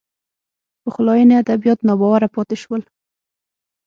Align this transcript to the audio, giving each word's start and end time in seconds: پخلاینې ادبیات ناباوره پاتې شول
پخلاینې 0.83 1.33
ادبیات 1.43 1.79
ناباوره 1.87 2.27
پاتې 2.35 2.55
شول 2.61 2.81